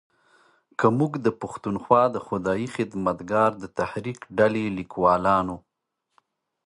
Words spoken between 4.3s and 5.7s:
ډلې لیکوالانو